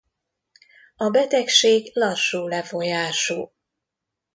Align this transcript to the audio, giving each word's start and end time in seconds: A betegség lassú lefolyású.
A 0.95 1.09
betegség 1.09 1.91
lassú 1.93 2.47
lefolyású. 2.47 3.51